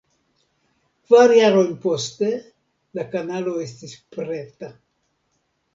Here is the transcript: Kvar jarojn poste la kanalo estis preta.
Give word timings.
Kvar 1.09 1.33
jarojn 1.39 1.69
poste 1.83 2.31
la 3.01 3.07
kanalo 3.13 3.55
estis 3.69 3.95
preta. 4.17 4.77